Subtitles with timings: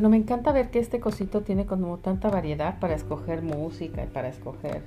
[0.00, 4.06] Bueno, me encanta ver que este cosito tiene como tanta variedad para escoger música y
[4.06, 4.80] para escoger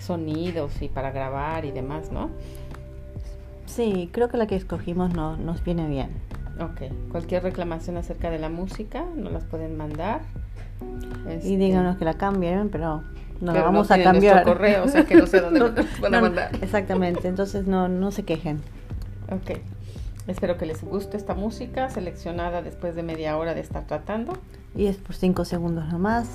[0.00, 2.28] sonidos y para grabar y demás, ¿no?
[3.66, 6.10] Sí, creo que la que escogimos no, nos viene bien.
[6.58, 10.22] Ok, cualquier reclamación acerca de la música nos las pueden mandar.
[11.44, 13.04] Y díganos que la cambien, pero
[13.40, 14.42] no la vamos a cambiar.
[14.42, 16.50] correo, o sea que no sé dónde nos van a mandar.
[16.60, 18.60] Exactamente, entonces no, no se quejen.
[19.30, 19.60] Ok,
[20.26, 24.32] espero que les guste esta música seleccionada después de media hora de estar tratando.
[24.74, 26.28] Y es por cinco segundos nomás.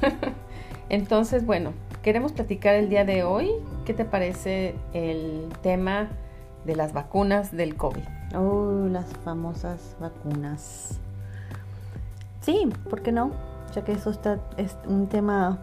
[0.88, 3.50] entonces, bueno, queremos platicar el día de hoy.
[3.84, 6.08] ¿Qué te parece el tema
[6.64, 8.02] de las vacunas del COVID?
[8.34, 11.00] Oh, las famosas vacunas.
[12.40, 13.32] Sí, ¿por qué no?
[13.74, 15.58] Ya que eso está, es un tema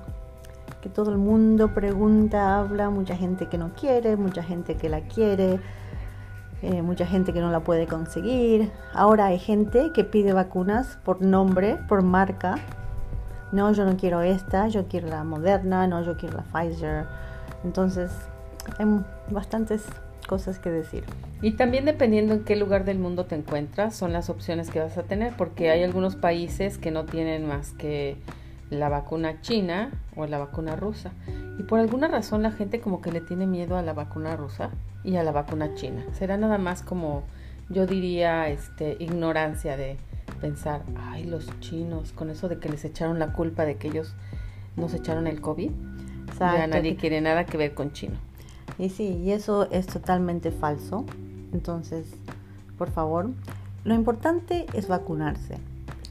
[0.81, 5.01] que todo el mundo pregunta, habla, mucha gente que no quiere, mucha gente que la
[5.01, 5.59] quiere,
[6.61, 8.71] eh, mucha gente que no la puede conseguir.
[8.93, 12.55] Ahora hay gente que pide vacunas por nombre, por marca.
[13.51, 17.05] No, yo no quiero esta, yo quiero la Moderna, no, yo quiero la Pfizer.
[17.63, 18.11] Entonces,
[18.77, 18.85] hay
[19.31, 19.85] bastantes
[20.27, 21.03] cosas que decir.
[21.41, 24.97] Y también dependiendo en qué lugar del mundo te encuentras, son las opciones que vas
[24.97, 28.17] a tener, porque hay algunos países que no tienen más que
[28.69, 31.11] la vacuna china o la vacuna rusa.
[31.57, 34.69] Y por alguna razón la gente como que le tiene miedo a la vacuna rusa
[35.03, 36.05] y a la vacuna china.
[36.13, 37.23] Será nada más como,
[37.69, 39.97] yo diría, este, ignorancia de
[40.39, 44.15] pensar, ay, los chinos, con eso de que les echaron la culpa de que ellos
[44.75, 45.71] nos echaron el COVID.
[46.39, 48.15] Ya nadie quiere nada que ver con chino.
[48.77, 51.05] Y sí, y eso es totalmente falso.
[51.51, 52.07] Entonces,
[52.77, 53.29] por favor,
[53.83, 55.57] lo importante es vacunarse.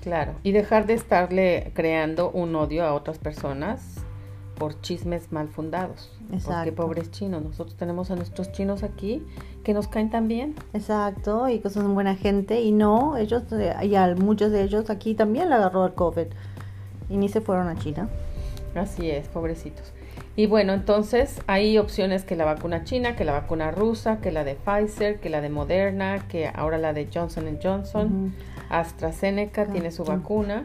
[0.02, 3.96] Claro, y dejar de estarle creando un odio a otras personas
[4.58, 6.10] por chismes mal fundados.
[6.32, 6.54] Exacto.
[6.54, 9.22] Porque pobres chinos, nosotros tenemos a nuestros chinos aquí
[9.64, 10.54] que nos caen también.
[10.72, 14.90] Exacto, y que son buena gente y no, ellos, eh, y a muchos de ellos
[14.90, 16.26] aquí también le agarró el COVID
[17.08, 18.08] y ni se fueron a China.
[18.74, 19.92] Así es, pobrecitos.
[20.36, 24.44] Y bueno, entonces hay opciones que la vacuna china, que la vacuna rusa, que la
[24.44, 28.32] de Pfizer, que la de Moderna, que ahora la de Johnson Johnson,
[28.68, 30.64] AstraZeneca tiene su vacuna.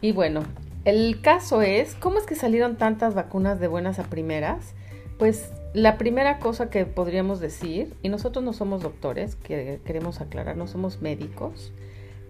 [0.00, 0.42] Y bueno,
[0.84, 4.74] el caso es, ¿cómo es que salieron tantas vacunas de buenas a primeras?
[5.18, 10.56] Pues la primera cosa que podríamos decir, y nosotros no somos doctores, que queremos aclarar,
[10.56, 11.72] no somos médicos,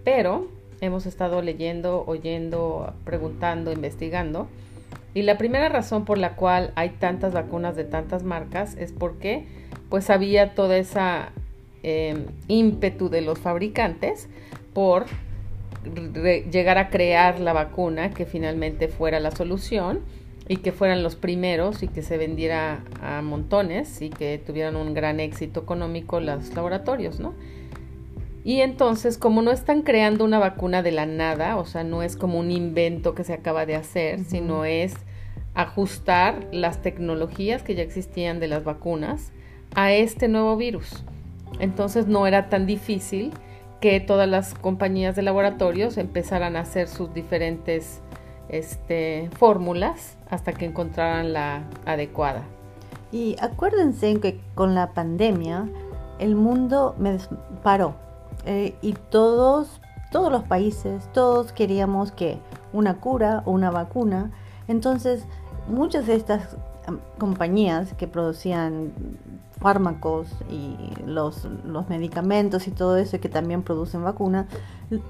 [0.03, 0.47] pero
[0.81, 4.47] hemos estado leyendo, oyendo, preguntando, investigando
[5.13, 9.45] y la primera razón por la cual hay tantas vacunas de tantas marcas es porque
[9.89, 11.29] pues había toda esa
[11.83, 14.27] em, ímpetu de los fabricantes
[14.73, 15.05] por
[16.51, 19.99] llegar a crear la vacuna que finalmente fuera la solución
[20.47, 24.93] y que fueran los primeros y que se vendiera a montones y que tuvieran un
[24.93, 27.33] gran éxito económico los laboratorios, ¿no?
[28.45, 32.17] Y entonces, como no están creando una vacuna de la nada, o sea, no es
[32.17, 34.95] como un invento que se acaba de hacer, sino es
[35.53, 39.31] ajustar las tecnologías que ya existían de las vacunas
[39.75, 41.05] a este nuevo virus.
[41.59, 43.31] Entonces no era tan difícil
[43.83, 47.99] que todas las compañías de laboratorios empezaran a hacer sus diferentes
[48.47, 52.43] este, fórmulas hasta que encontraran la adecuada.
[53.11, 55.67] Y acuérdense que con la pandemia
[56.19, 57.17] el mundo me
[57.61, 57.95] paró
[58.45, 59.81] eh, y todos,
[60.13, 62.37] todos los países, todos queríamos que
[62.71, 64.31] una cura o una vacuna.
[64.69, 65.25] Entonces,
[65.67, 66.55] muchas de estas
[67.17, 68.93] compañías que producían
[69.63, 70.75] fármacos y
[71.07, 74.45] los, los, medicamentos y todo eso que también producen vacunas,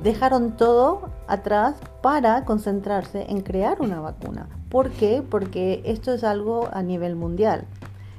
[0.03, 4.47] dejaron todo atrás para concentrarse en crear una vacuna.
[4.69, 5.23] ¿Por qué?
[5.27, 7.65] Porque esto es algo a nivel mundial.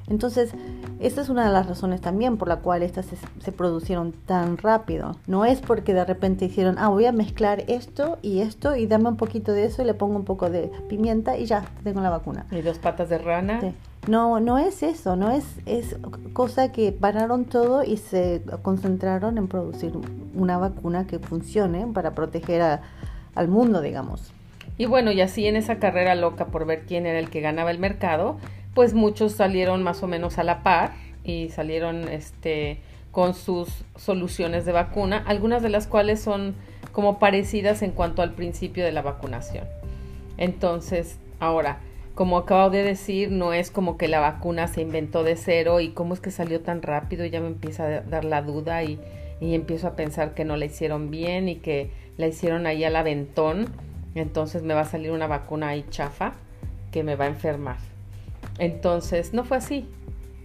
[0.09, 0.53] Entonces,
[1.01, 3.07] esta es una de las razones también por la cual estas
[3.41, 5.17] se, producieron tan rápido.
[5.27, 9.09] No es porque de repente hicieron, ah, voy a mezclar esto y esto y dame
[9.09, 12.11] un poquito de eso y le pongo un poco de pimienta y ya tengo la
[12.11, 12.47] vacuna.
[12.51, 13.61] ¿Y dos patas de rana?
[14.07, 15.97] No, no es eso, no es, es
[16.35, 19.93] cosa que pararon todo y se concentraron en producir
[20.35, 22.81] una vacuna que funcione para proteger
[23.35, 24.33] al mundo, digamos.
[24.77, 27.71] Y bueno, y así en esa carrera loca por ver quién era el que ganaba
[27.71, 28.37] el mercado,
[28.75, 30.93] pues muchos salieron más o menos a la par
[31.23, 32.81] y salieron este
[33.11, 36.57] con sus soluciones de vacuna, algunas de las cuales son
[36.91, 39.65] como parecidas en cuanto al principio de la vacunación.
[40.37, 41.79] Entonces, ahora,
[42.15, 45.91] como acabo de decir, no es como que la vacuna se inventó de cero y
[45.91, 49.01] cómo es que salió tan rápido, ya me empieza a dar la duda y,
[49.41, 52.97] y empiezo a pensar que no la hicieron bien y que la hicieron ahí al
[52.97, 53.67] aventón,
[54.15, 56.35] entonces me va a salir una vacuna ahí chafa
[56.93, 57.77] que me va a enfermar.
[58.59, 59.89] Entonces, no fue así.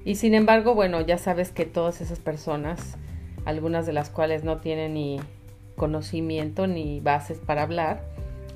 [0.06, 2.98] Y sin embargo, bueno, ya sabes que todas esas personas,
[3.46, 5.20] algunas de las cuales no tienen ni
[5.76, 8.04] conocimiento ni bases para hablar,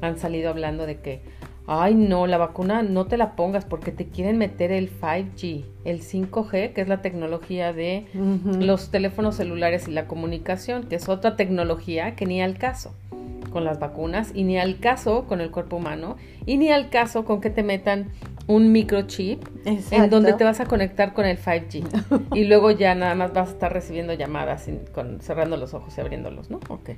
[0.01, 1.21] han salido hablando de que,
[1.67, 6.01] ay no, la vacuna no te la pongas porque te quieren meter el 5G, el
[6.01, 8.05] 5G, que es la tecnología de
[8.59, 12.93] los teléfonos celulares y la comunicación, que es otra tecnología que ni al caso
[13.53, 17.23] con las vacunas y ni al caso con el cuerpo humano y ni al caso
[17.23, 18.09] con que te metan
[18.47, 23.15] un microchip en donde te vas a conectar con el 5G y luego ya nada
[23.15, 26.59] más vas a estar recibiendo llamadas con, cerrando los ojos y abriéndolos, ¿no?
[26.67, 26.89] Ok.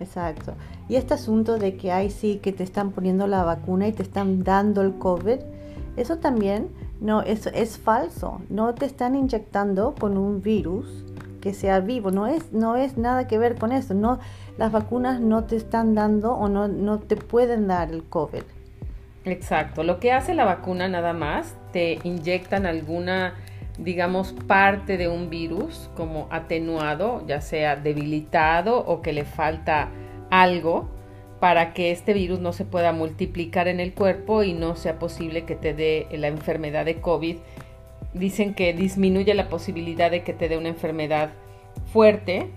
[0.00, 0.54] Exacto.
[0.88, 4.02] Y este asunto de que hay sí que te están poniendo la vacuna y te
[4.02, 5.38] están dando el COVID,
[5.96, 6.68] eso también
[7.00, 8.40] no es, es falso.
[8.48, 11.04] No te están inyectando con un virus
[11.40, 12.10] que sea vivo.
[12.10, 13.94] No es, no es nada que ver con eso.
[13.94, 14.18] No,
[14.56, 18.42] las vacunas no te están dando o no, no te pueden dar el COVID.
[19.24, 19.82] Exacto.
[19.82, 23.34] Lo que hace la vacuna nada más, te inyectan alguna,
[23.78, 29.90] digamos, parte de un virus como atenuado, ya sea debilitado o que le falta
[30.30, 30.88] algo
[31.40, 35.44] para que este virus no se pueda multiplicar en el cuerpo y no sea posible
[35.44, 37.36] que te dé la enfermedad de COVID.
[38.18, 41.30] Dicen que disminuye la posibilidad de que te dé una enfermedad
[41.92, 42.50] fuerte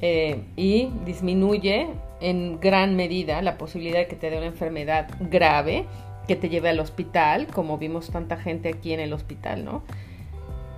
[0.00, 1.88] eh, y disminuye
[2.20, 5.86] en gran medida la posibilidad de que te dé una enfermedad grave
[6.26, 9.82] que te lleve al hospital, como vimos tanta gente aquí en el hospital, ¿no?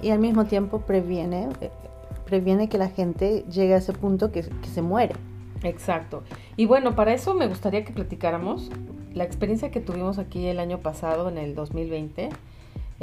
[0.00, 1.48] Y al mismo tiempo previene,
[2.24, 5.14] previene que la gente llegue a ese punto que, se muere.
[5.62, 6.22] Exacto.
[6.56, 8.70] Y bueno, para eso me gustaría que platicáramos
[9.12, 12.30] la experiencia que tuvimos aquí el año pasado, en el 2020,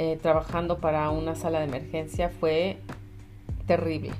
[0.02, 2.78] eh, trabajando para una sala de emergencia, fue
[3.66, 4.12] terrible.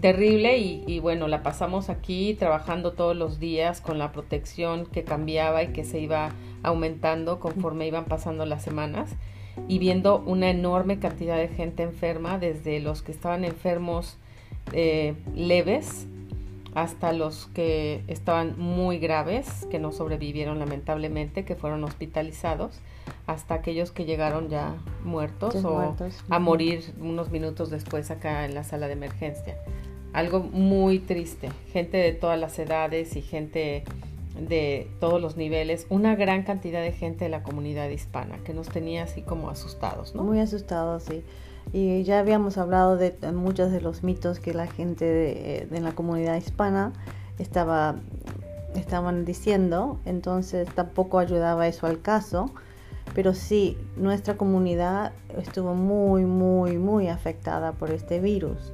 [0.00, 5.62] Terrible y, bueno, la pasamos aquí trabajando todos los días con la protección que cambiaba
[5.62, 6.30] y que se iba
[6.64, 9.14] aumentando conforme iban pasando las semanas
[9.68, 14.16] y viendo una enorme cantidad de gente enferma, desde los que estaban enfermos
[14.72, 16.08] eh, leves
[16.74, 22.80] hasta los que estaban muy graves, que no sobrevivieron lamentablemente, que fueron hospitalizados,
[23.26, 25.96] hasta aquellos que llegaron ya muertos o
[26.28, 29.56] a morir unos minutos después acá en la sala de emergencia.
[30.12, 33.84] Algo muy triste, gente de todas las edades y gente
[34.38, 38.68] de todos los niveles, una gran cantidad de gente de la comunidad hispana que nos
[38.68, 40.22] tenía así como asustados, ¿no?
[40.22, 41.24] Muy asustados, sí.
[41.72, 45.92] Y ya habíamos hablado de muchos de los mitos que la gente de, de la
[45.92, 46.92] comunidad hispana
[47.38, 47.96] estaba,
[48.74, 52.50] estaban diciendo, entonces tampoco ayudaba eso al caso.
[53.14, 58.72] Pero sí, nuestra comunidad estuvo muy, muy, muy afectada por este virus.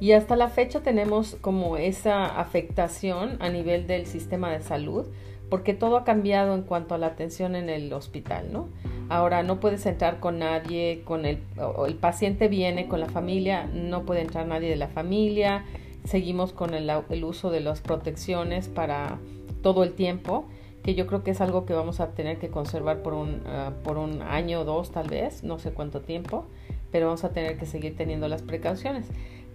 [0.00, 5.06] Y hasta la fecha tenemos como esa afectación a nivel del sistema de salud,
[5.48, 8.68] porque todo ha cambiado en cuanto a la atención en el hospital, ¿no?
[9.08, 11.38] Ahora no puedes entrar con nadie, con el,
[11.86, 15.64] el paciente viene con la familia, no puede entrar nadie de la familia,
[16.04, 19.18] seguimos con el, el uso de las protecciones para
[19.62, 20.46] todo el tiempo,
[20.82, 23.72] que yo creo que es algo que vamos a tener que conservar por un, ah,
[23.84, 26.46] por un año o dos tal vez, no sé cuánto tiempo,
[26.90, 29.06] pero vamos a tener que seguir teniendo las precauciones.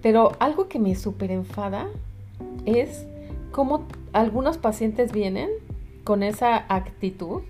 [0.01, 1.87] Pero algo que me súper enfada
[2.65, 3.05] es
[3.51, 5.49] cómo algunos pacientes vienen
[6.03, 7.41] con esa actitud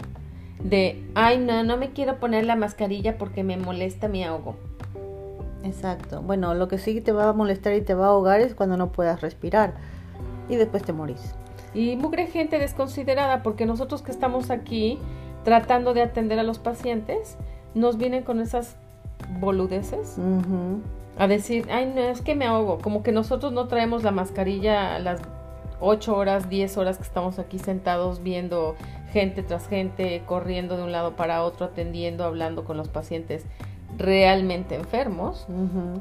[0.64, 4.56] de, ay, no, no me quiero poner la mascarilla porque me molesta mi ahogo.
[5.64, 6.22] Exacto.
[6.22, 8.78] Bueno, lo que sí te va a molestar y te va a ahogar es cuando
[8.78, 9.74] no puedas respirar
[10.50, 11.36] y después te morís.
[11.74, 15.00] Y mugre gente desconsiderada porque nosotros que estamos aquí
[15.44, 17.38] tratando de atender a los pacientes,
[17.74, 18.76] nos vienen con esas
[19.40, 20.18] boludeces
[21.18, 22.80] a decir, ay, no, es que me ahogo.
[22.80, 25.22] Como que nosotros no traemos la mascarilla las
[25.82, 28.76] 8 horas, 10 horas que estamos aquí sentados viendo
[29.12, 33.46] gente tras gente, corriendo de un lado para otro, atendiendo, hablando con los pacientes
[33.98, 35.48] realmente enfermos.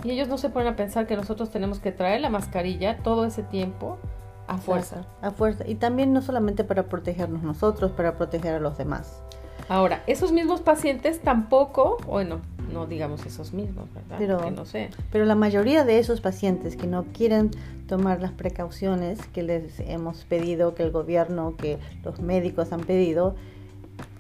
[0.05, 3.25] Y ellos no se ponen a pensar que nosotros tenemos que traer la mascarilla todo
[3.25, 3.99] ese tiempo
[4.47, 5.07] a fuerza.
[5.23, 5.65] A fuerza.
[5.67, 9.23] Y también no solamente para protegernos nosotros, para proteger a los demás.
[9.69, 12.41] Ahora, esos mismos pacientes tampoco, bueno,
[12.73, 14.17] no digamos esos mismos, ¿verdad?
[14.19, 14.91] Pero, no sé.
[15.13, 17.51] pero la mayoría de esos pacientes que no quieren
[17.87, 23.35] tomar las precauciones que les hemos pedido, que el gobierno, que los médicos han pedido,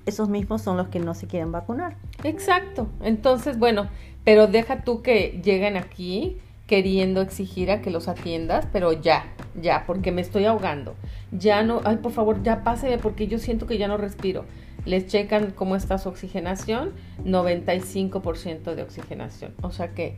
[0.07, 1.97] esos mismos son los que no se quieren vacunar.
[2.25, 2.89] Exacto.
[3.03, 3.89] Entonces, bueno,
[4.25, 9.25] pero deja tú que lleguen aquí queriendo exigir a que los atiendas, pero ya,
[9.61, 10.95] ya, porque me estoy ahogando.
[11.33, 14.45] Ya no, ay, por favor, ya páseme porque yo siento que ya no respiro
[14.85, 16.93] les checan cómo está su oxigenación,
[17.25, 19.55] 95% de oxigenación.
[19.63, 20.17] O sea que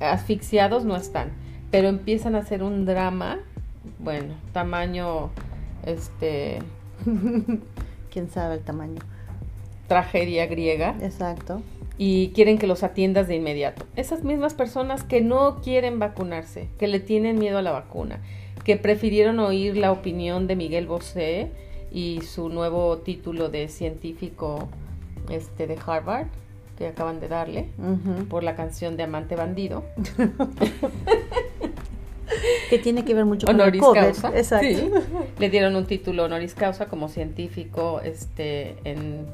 [0.00, 1.32] asfixiados no están,
[1.70, 3.38] pero empiezan a hacer un drama,
[3.98, 5.30] bueno, tamaño,
[5.84, 6.58] este...
[8.10, 9.00] ¿Quién sabe el tamaño?
[9.86, 10.96] Tragedia griega.
[11.00, 11.62] Exacto.
[12.00, 13.84] y quieren que los atiendas de inmediato.
[13.96, 18.20] Esas mismas personas que no quieren vacunarse, que le tienen miedo a la vacuna,
[18.64, 21.50] que prefirieron oír la opinión de Miguel Bosé
[21.92, 24.68] y su nuevo título de científico
[25.30, 26.26] este, de Harvard,
[26.76, 27.68] que acaban de darle,
[28.28, 29.84] por la canción de Amante Bandido.
[32.70, 34.36] que tiene que ver mucho con honoris causa.
[34.36, 35.00] Exacto.
[35.38, 39.26] Le dieron un título honoris causa como científico este, en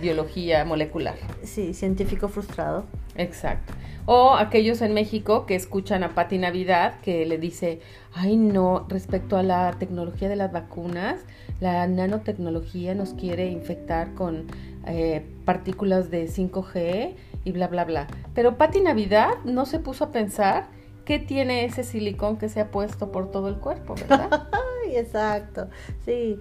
[0.00, 1.16] biología molecular.
[1.42, 2.84] Sí, científico frustrado.
[3.16, 3.72] Exacto.
[4.06, 7.80] O aquellos en México que escuchan a Pati Navidad que le dice,
[8.14, 11.20] ay no, respecto a la tecnología de las vacunas,
[11.60, 14.46] la nanotecnología nos quiere infectar con
[14.86, 17.14] eh, partículas de 5G
[17.44, 18.06] y bla, bla, bla.
[18.34, 20.68] Pero Pati Navidad no se puso a pensar
[21.04, 24.48] qué tiene ese silicón que se ha puesto por todo el cuerpo, ¿verdad?
[24.94, 25.68] Exacto,
[26.04, 26.38] sí.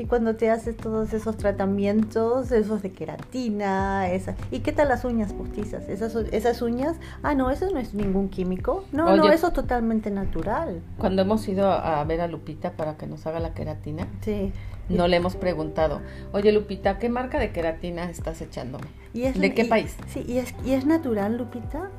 [0.00, 5.04] Y cuando te haces todos esos tratamientos, esos de queratina, esa, ¿y qué tal las
[5.04, 5.90] uñas postizas?
[5.90, 8.84] Esas, esas uñas, ah, no, eso no es ningún químico.
[8.92, 10.80] No, no, eso es totalmente natural.
[10.96, 14.54] Cuando hemos ido a ver a Lupita para que nos haga la queratina, sí.
[14.88, 16.00] no le hemos preguntado,
[16.32, 18.86] oye Lupita, ¿qué marca de queratina estás echándome?
[19.12, 19.98] ¿De qué país?
[20.08, 21.90] Sí, y es, y es natural, Lupita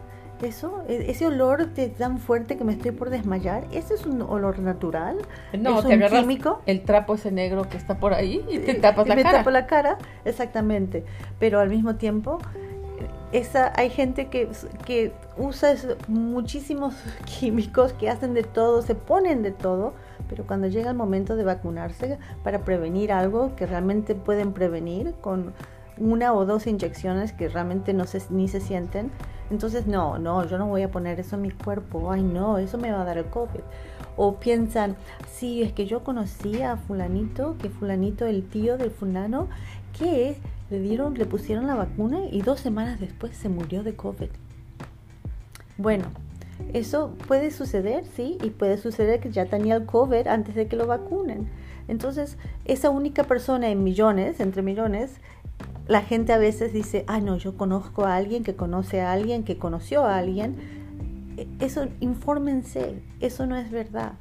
[0.47, 4.59] eso, e, ese olor tan fuerte que me estoy por desmayar, ¿ese es un olor
[4.59, 5.17] natural?
[5.57, 6.61] No, ¿Es te un químico?
[6.65, 9.37] el trapo ese negro que está por ahí y te tapas la me cara.
[9.37, 11.03] Me tapo la cara, exactamente.
[11.39, 12.39] Pero al mismo tiempo,
[13.31, 14.49] esa, hay gente que,
[14.85, 15.75] que usa
[16.07, 16.95] muchísimos
[17.39, 19.93] químicos que hacen de todo, se ponen de todo,
[20.29, 25.53] pero cuando llega el momento de vacunarse para prevenir algo que realmente pueden prevenir con
[25.97, 29.11] una o dos inyecciones que realmente no se, ni se sienten,
[29.51, 32.09] entonces, no, no, yo no voy a poner eso en mi cuerpo.
[32.09, 33.59] Ay, no, eso me va a dar el COVID.
[34.15, 34.95] O piensan,
[35.29, 39.49] sí, es que yo conocí a fulanito, que fulanito, el tío del fulano,
[39.97, 40.37] que
[40.69, 44.29] le dieron, le pusieron la vacuna y dos semanas después se murió de COVID.
[45.77, 46.05] Bueno,
[46.71, 50.77] eso puede suceder, sí, y puede suceder que ya tenía el COVID antes de que
[50.77, 51.49] lo vacunen.
[51.89, 55.19] Entonces, esa única persona en millones, entre millones,
[55.87, 59.43] la gente a veces dice, ah, no, yo conozco a alguien que conoce a alguien
[59.43, 60.55] que conoció a alguien.
[61.37, 64.13] E, eso, infórmense, eso no es verdad.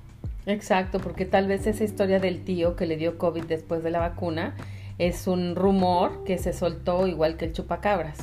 [0.47, 4.01] Exacto, porque tal vez esa historia del tío que le dio COVID después de la
[4.01, 4.55] vacuna
[4.99, 8.19] es un rumor que se soltó igual que el chupacabras,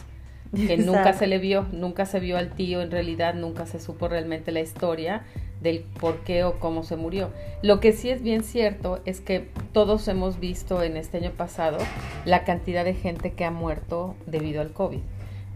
[0.56, 4.08] que nunca se le vio, nunca se vio al tío, en realidad nunca se supo
[4.08, 5.24] realmente la historia
[5.61, 7.29] del por qué o cómo se murió.
[7.61, 11.77] Lo que sí es bien cierto es que todos hemos visto en este año pasado
[12.25, 14.99] la cantidad de gente que ha muerto debido al COVID,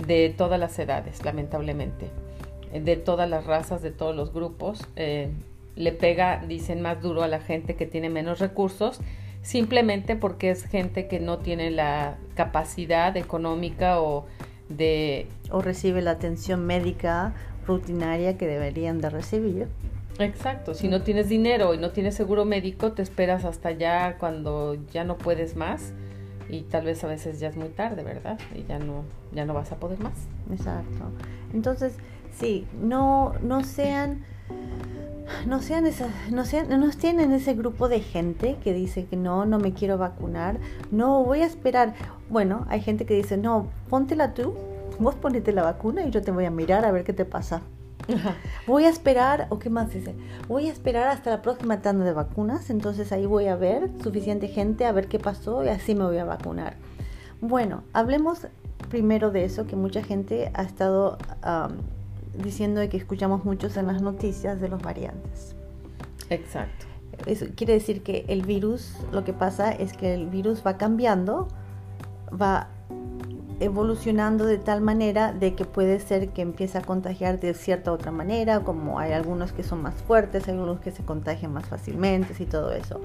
[0.06, 2.08] de todas las edades, lamentablemente,
[2.74, 4.82] de todas las razas, de todos los grupos.
[4.96, 5.30] Eh,
[5.76, 9.00] le pega, dicen, más duro a la gente que tiene menos recursos,
[9.42, 14.26] simplemente porque es gente que no tiene la capacidad económica o
[14.70, 15.28] de...
[15.50, 17.34] O recibe la atención médica
[17.68, 19.68] rutinaria que deberían de recibir.
[20.20, 24.76] Exacto, si no tienes dinero y no tienes seguro médico, te esperas hasta ya cuando
[24.92, 25.94] ya no puedes más
[26.50, 28.40] y tal vez a veces ya es muy tarde, ¿verdad?
[28.56, 30.14] Y ya no ya no vas a poder más.
[30.52, 31.06] Exacto.
[31.54, 31.96] Entonces,
[32.32, 34.26] sí, no no sean
[35.46, 39.46] no sean esas, no sean, no tienen ese grupo de gente que dice que no,
[39.46, 40.60] no me quiero vacunar,
[40.92, 41.94] no voy a esperar.
[42.30, 44.54] Bueno, hay gente que dice, no, póntela tú,
[45.00, 47.62] vos ponete la vacuna y yo te voy a mirar a ver qué te pasa.
[48.68, 50.16] Voy a esperar, o qué más dice,
[50.48, 54.48] voy a esperar hasta la próxima tanda de vacunas, entonces ahí voy a ver suficiente
[54.48, 56.76] gente a ver qué pasó y así me voy a vacunar.
[57.42, 58.48] Bueno, hablemos
[58.90, 61.18] primero de eso, que mucha gente ha estado
[62.36, 65.56] diciendo que escuchamos muchos en las noticias de los variantes.
[66.30, 66.86] Exacto.
[67.26, 71.48] Eso quiere decir que el virus, lo que pasa es que el virus va cambiando,
[72.30, 72.68] va
[73.62, 78.12] evolucionando de tal manera de que puede ser que empiece a contagiar de cierta otra
[78.12, 82.46] manera, como hay algunos que son más fuertes, algunos que se contagian más fácilmente y
[82.46, 83.00] todo eso.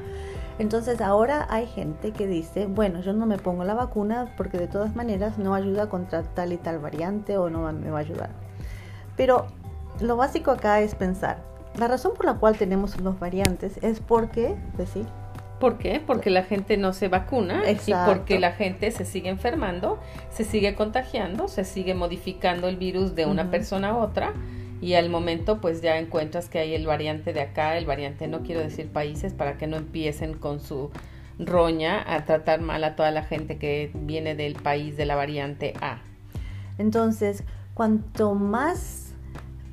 [0.59, 4.67] Entonces ahora hay gente que dice, bueno, yo no me pongo la vacuna porque de
[4.67, 8.31] todas maneras no ayuda contra tal y tal variante o no me va a ayudar.
[9.15, 9.47] Pero
[10.01, 11.39] lo básico acá es pensar,
[11.77, 15.26] la razón por la cual tenemos los variantes es porque, decir, pues
[15.61, 16.03] ¿Por qué?
[16.07, 19.99] Porque la gente no se vacuna y porque la gente se sigue enfermando,
[20.31, 24.35] se sigue contagiando, se sigue modificando el virus de una persona a otra
[24.83, 28.43] y al momento pues ya encuentras que hay el variante de acá, el variante no
[28.43, 30.91] quiero decir países para que no empiecen con su
[31.39, 35.73] roña a tratar mal a toda la gente que viene del país de la variante
[35.81, 36.01] A.
[36.79, 37.45] Entonces,
[37.75, 39.06] cuanto más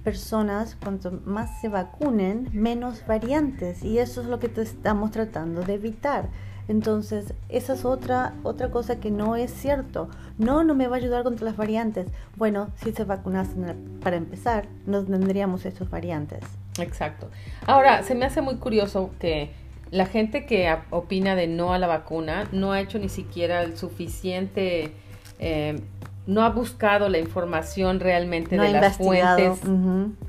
[0.04, 3.84] personas, cuanto más se vacunen, menos variantes.
[3.84, 6.30] Y eso es lo que estamos tratando de evitar.
[6.68, 10.10] Entonces, esa es otra, otra cosa que no es cierto.
[10.38, 12.08] No, no me va a ayudar contra las variantes.
[12.36, 16.40] Bueno, si se vacunasen para empezar, no tendríamos estas variantes.
[16.80, 17.30] Exacto.
[17.68, 19.52] Ahora, se me hace muy curioso que
[19.92, 23.78] la gente que opina de no a la vacuna no ha hecho ni siquiera el
[23.78, 24.94] suficiente,
[25.40, 25.80] eh,
[26.26, 29.60] no ha buscado la información realmente de las fuentes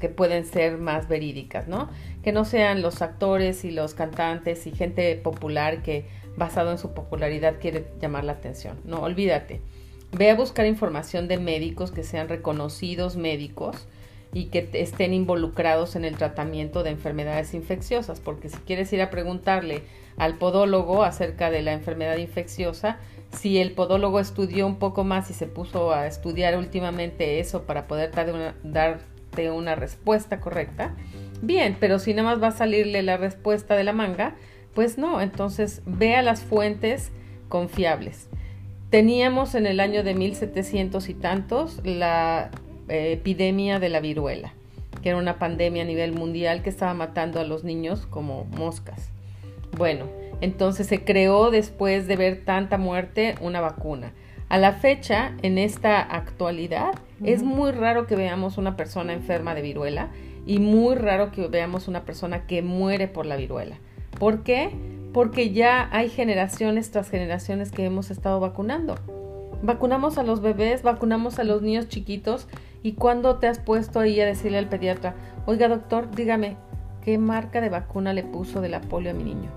[0.01, 1.89] que pueden ser más verídicas, ¿no?
[2.23, 6.95] Que no sean los actores y los cantantes y gente popular que basado en su
[6.95, 8.81] popularidad quiere llamar la atención.
[8.85, 9.61] No, olvídate.
[10.13, 13.87] Ve a buscar información de médicos que sean reconocidos médicos
[14.35, 19.09] y que estén involucrados en el tratamiento de enfermedades infecciosas, porque si quieres ir a
[19.09, 19.83] preguntarle
[20.17, 22.99] al podólogo acerca de la enfermedad infecciosa,
[23.33, 27.87] si el podólogo estudió un poco más y se puso a estudiar últimamente eso para
[27.87, 28.11] poder
[28.65, 30.95] darte una respuesta correcta,
[31.41, 34.35] bien, pero si nada más va a salirle la respuesta de la manga,
[34.75, 37.13] pues no, entonces vea las fuentes
[37.49, 38.29] confiables.
[38.91, 42.51] Teníamos en el año de 1700 y tantos la
[42.89, 44.53] epidemia de la viruela,
[45.03, 49.11] que era una pandemia a nivel mundial que estaba matando a los niños como moscas.
[49.77, 50.07] Bueno,
[50.41, 54.13] entonces se creó después de ver tanta muerte una vacuna.
[54.49, 59.63] A la fecha, en esta actualidad, es muy raro que veamos una persona enferma de
[59.63, 60.11] viruela
[60.47, 63.79] y muy raro que veamos una persona que muere por la viruela.
[64.19, 64.71] ¿Por qué?
[65.13, 68.97] Porque ya hay generaciones tras generaciones que hemos estado vacunando.
[69.63, 72.47] Vacunamos a los bebés, vacunamos a los niños chiquitos
[72.85, 75.15] y cuando te has puesto ahí a decirle al pediatra,
[75.47, 76.59] oiga doctor, dígame,
[77.03, 79.51] ¿qué marca de vacuna le puso de la polio a mi niño?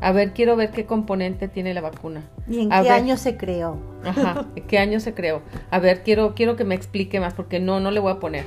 [0.00, 2.22] A ver, quiero ver qué componente tiene la vacuna.
[2.48, 3.76] ¿Y en qué año se creó?
[4.02, 5.42] Ajá, ¿qué año se creó?
[5.70, 8.46] A ver, quiero, quiero que me explique más porque no, no le voy a poner.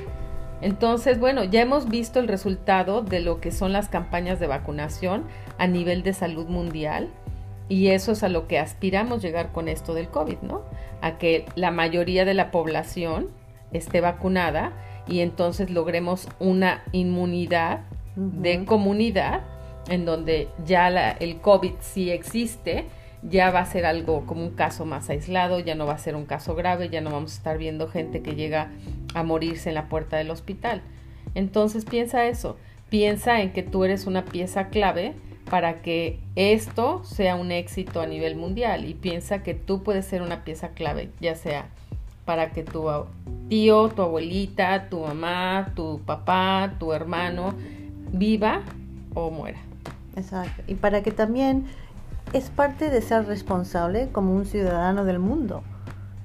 [0.62, 5.22] Entonces, bueno, ya hemos visto el resultado de lo que son las campañas de vacunación
[5.58, 7.08] a nivel de salud mundial
[7.68, 10.62] y eso es a lo que aspiramos llegar con esto del COVID, ¿no?
[11.02, 13.28] A que la mayoría de la población
[13.72, 14.72] esté vacunada
[15.06, 17.80] y entonces logremos una inmunidad
[18.16, 19.42] de comunidad
[19.88, 22.86] en donde ya el COVID sí existe,
[23.22, 26.14] ya va a ser algo como un caso más aislado, ya no va a ser
[26.14, 28.70] un caso grave, ya no vamos a estar viendo gente que llega
[29.14, 30.82] a morirse en la puerta del hospital.
[31.34, 32.56] Entonces piensa eso,
[32.90, 35.14] piensa en que tú eres una pieza clave
[35.50, 40.22] para que esto sea un éxito a nivel mundial y piensa que tú puedes ser
[40.22, 41.70] una pieza clave, ya sea
[42.28, 42.84] para que tu
[43.48, 47.54] tío, tu abuelita, tu mamá, tu papá, tu hermano
[48.12, 48.60] viva
[49.14, 49.56] o muera.
[50.14, 50.62] Exacto.
[50.66, 51.64] Y para que también
[52.34, 55.62] es parte de ser responsable como un ciudadano del mundo.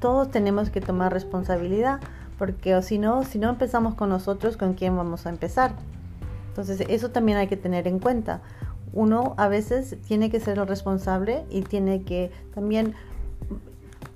[0.01, 2.01] Todos tenemos que tomar responsabilidad,
[2.37, 5.71] porque si no, si no empezamos con nosotros, ¿con quién vamos a empezar?
[6.49, 8.41] Entonces, eso también hay que tener en cuenta.
[8.91, 12.93] Uno a veces tiene que ser el responsable y tiene que también,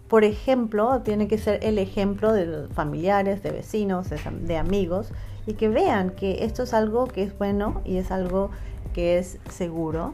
[0.07, 5.09] por ejemplo, tiene que ser el ejemplo de familiares, de vecinos, de amigos,
[5.45, 8.51] y que vean que esto es algo que es bueno y es algo
[8.93, 10.13] que es seguro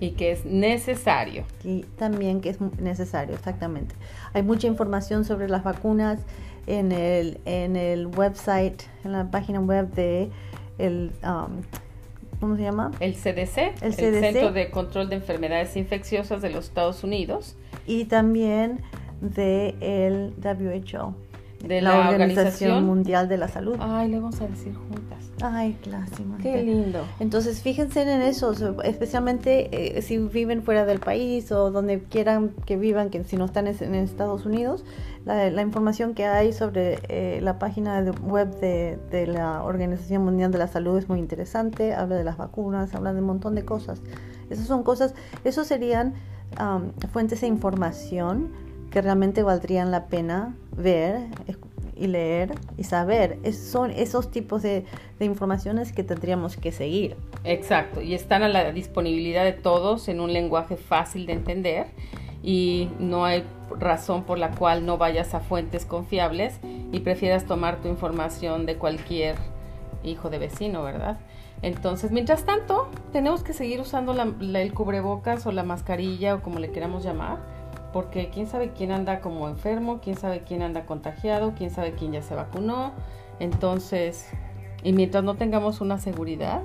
[0.00, 1.44] y que es necesario.
[1.62, 3.94] Y también que es necesario, exactamente.
[4.32, 6.20] Hay mucha información sobre las vacunas
[6.66, 10.30] en el, en el website, en la página web de
[10.78, 11.62] el, um,
[12.40, 12.90] ¿cómo se llama?
[13.00, 17.56] El CDC, el, Centro de Control de Enfermedades Infecciosas de los Estados Unidos.
[17.86, 18.80] Y también
[19.24, 21.14] de el WHO
[21.66, 23.76] de la, Organización, Mundial de la Salud.
[23.80, 25.30] Ay, le vamos a decir juntas.
[25.42, 26.28] Ay, clásico.
[26.42, 27.00] Qué lindo.
[27.20, 32.76] Entonces, fíjense en eso, especialmente eh, si viven fuera del país o donde quieran que
[32.76, 34.84] vivan, que si no están en Estados Unidos,
[35.24, 40.68] la, información que hay sobre eh, la página web de, la Organización Mundial de la
[40.68, 44.02] Salud es muy interesante, habla de las vacunas, habla de un montón de cosas.
[44.50, 46.14] Esas son cosas, esos serían
[47.12, 48.50] fuentes de información
[48.94, 51.26] que realmente valdrían la pena ver
[51.96, 53.40] y leer y saber.
[53.52, 54.84] son esos tipos de,
[55.18, 57.16] informaciones que tendríamos que seguir.
[57.42, 61.86] Exacto, y están a la disponibilidad de todos en un lenguaje fácil de entender
[62.40, 63.42] y no hay
[63.80, 66.60] razón por la cual no vayas a fuentes confiables
[66.92, 69.34] y prefieras tomar tu información de cualquier
[70.04, 71.18] hijo de vecino, ¿verdad?
[71.62, 76.70] Entonces, mientras tanto, tenemos que seguir usando el cubrebocas o la mascarilla o como le
[76.70, 77.53] queramos llamar
[77.94, 82.10] porque quién sabe quién anda como enfermo, quién sabe quién anda contagiado, quién sabe quién
[82.10, 82.90] ya se vacunó.
[83.38, 84.28] Entonces,
[84.82, 86.62] y mientras no tengamos una seguridad,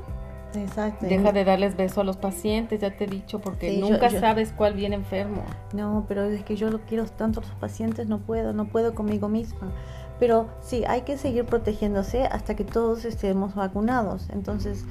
[1.02, 4.74] deja de darles beso a los pacientes, ya te he dicho, porque nunca sabes cuál
[4.74, 5.44] viene enfermo.
[5.72, 8.96] No, pero es que yo lo quiero tanto a los pacientes, no puedo, no puedo
[8.96, 9.72] conmigo misma.
[10.20, 14.28] Pero sí, hay que seguir protegiéndose hasta que todos estemos vacunados.
[14.32, 14.84] Entonces,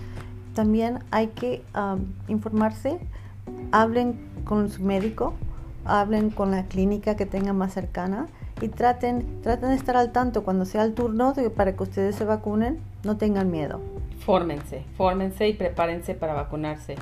[0.55, 1.65] también hay que
[2.29, 3.01] informarse,
[3.73, 5.35] hablen con su médico,
[5.89, 8.27] hablen con la clínica que tengan más cercana
[8.61, 12.15] y traten, traten de estar al tanto cuando sea el turno de, para que ustedes
[12.17, 13.81] se vacunen, no tengan miedo.
[14.21, 16.97] Fórmense, fórmense y prepárense para vacunarse.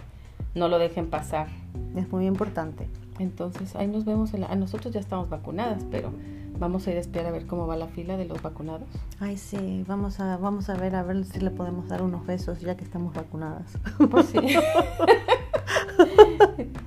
[0.54, 1.48] No lo dejen pasar.
[1.96, 2.88] Es muy importante.
[3.18, 4.32] Entonces, ahí nos vemos.
[4.34, 6.12] En la, nosotros ya estamos vacunadas, pero
[6.58, 8.88] vamos a ir a esperar a ver cómo va la fila de los vacunados.
[9.20, 12.60] Ay, sí, vamos a, vamos a ver a ver si le podemos dar unos besos
[12.60, 13.78] ya que estamos vacunadas.
[14.10, 14.38] Pues sí.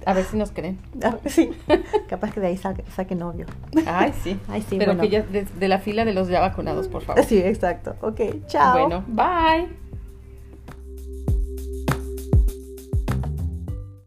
[0.06, 0.80] a ver si nos creen.
[1.26, 1.52] Sí,
[2.08, 3.46] capaz que de ahí saque, saque novio.
[3.86, 4.40] Ay, sí.
[4.48, 5.02] Ay, sí, Pero bueno.
[5.02, 7.24] que ya de, de la fila de los ya vacunados, por favor.
[7.24, 7.96] Sí, exacto.
[8.02, 8.88] Ok, chao.
[8.88, 9.89] Bueno, bye.